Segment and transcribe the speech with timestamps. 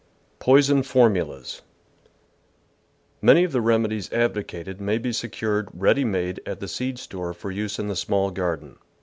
[0.39, 1.61] POISON FORMULAS
[3.21, 7.51] Many .of the remedies advocated may be secured ready made at the seed stores for
[7.51, 8.77] use in the small garden.